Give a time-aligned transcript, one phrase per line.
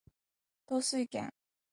[0.65, 1.31] 統帥権